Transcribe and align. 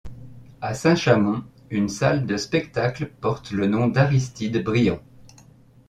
À 0.61 0.73
Saint-Chamond, 0.73 1.43
une 1.69 1.87
salle 1.87 2.25
de 2.25 2.35
spectacle 2.35 3.05
porte 3.05 3.51
le 3.51 3.67
nom 3.67 3.87
d'Aristide 3.87 4.63
Briand. 4.63 4.97